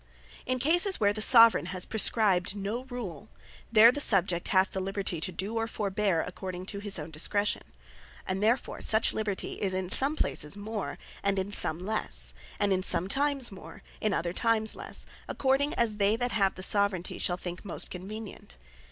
In 0.47 0.57
cases 0.57 0.99
where 0.99 1.13
the 1.13 1.21
Soveraign 1.21 1.67
has 1.67 1.85
prescribed 1.85 2.55
no 2.55 2.85
rule, 2.85 3.29
there 3.71 3.91
the 3.91 4.01
Subject 4.01 4.47
hath 4.47 4.71
the 4.71 4.79
liberty 4.79 5.21
to 5.21 5.31
do, 5.31 5.57
or 5.57 5.67
forbeare, 5.67 6.23
according 6.25 6.65
to 6.73 6.79
his 6.79 6.97
own 6.97 7.11
discretion. 7.11 7.61
And 8.25 8.41
therefore 8.41 8.81
such 8.81 9.13
Liberty 9.13 9.61
is 9.61 9.75
in 9.75 9.89
some 9.89 10.15
places 10.15 10.57
more, 10.57 10.97
and 11.21 11.37
in 11.37 11.51
some 11.51 11.77
lesse; 11.77 12.33
and 12.59 12.73
in 12.73 12.81
some 12.81 13.07
times 13.09 13.51
more, 13.51 13.83
in 14.01 14.11
other 14.11 14.33
times 14.33 14.75
lesse, 14.75 15.05
according 15.27 15.75
as 15.75 15.97
they 15.97 16.15
that 16.15 16.31
have 16.31 16.55
the 16.55 16.63
Soveraignty 16.63 17.19
shall 17.21 17.37
think 17.37 17.63
most 17.63 17.91
convenient. 17.91 18.57